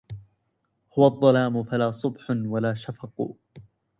هو 0.97 1.05
الظلام 1.07 1.63
فلا 1.63 1.91
صبح 1.91 2.21
ولا 2.31 2.73
شفق 2.73 3.35